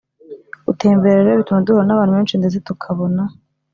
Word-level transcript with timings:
gutembera 0.67 1.19
rero 1.25 1.37
bituma 1.41 1.63
duhura 1.65 1.85
n’abantu 1.87 2.13
benshi 2.17 2.39
ndetse 2.39 2.57
tukabona 2.67 3.21